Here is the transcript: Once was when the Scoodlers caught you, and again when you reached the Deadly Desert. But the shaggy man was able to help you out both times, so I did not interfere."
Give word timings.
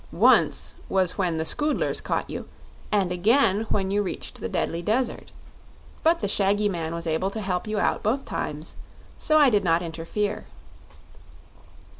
Once 0.11 0.73
was 0.89 1.15
when 1.19 1.37
the 1.37 1.45
Scoodlers 1.45 2.01
caught 2.01 2.27
you, 2.27 2.47
and 2.91 3.11
again 3.11 3.67
when 3.69 3.91
you 3.91 4.01
reached 4.01 4.39
the 4.41 4.49
Deadly 4.49 4.81
Desert. 4.81 5.31
But 6.01 6.21
the 6.21 6.27
shaggy 6.27 6.67
man 6.67 6.95
was 6.95 7.05
able 7.05 7.29
to 7.29 7.39
help 7.39 7.67
you 7.67 7.77
out 7.79 8.01
both 8.01 8.25
times, 8.25 8.77
so 9.19 9.37
I 9.37 9.51
did 9.51 9.63
not 9.63 9.83
interfere." 9.83 10.45